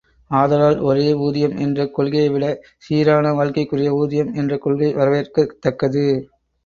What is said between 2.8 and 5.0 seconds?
சீரான வாழ்க்கைக்குரிய ஊதியம் என்ற கொள்கை